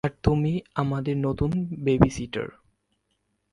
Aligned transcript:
আর 0.03 0.13
তুমি 0.23 0.53
আমাদের 0.75 1.15
নতুন 1.17 1.51
বেবিসিটার। 1.83 2.47